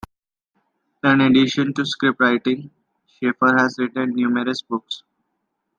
In 1.03 1.21
addition 1.21 1.75
to 1.75 1.83
scriptwriting, 1.83 2.71
Shaffer 3.05 3.55
has 3.55 3.75
written 3.77 4.15
numerous 4.15 4.63
books. 4.63 5.03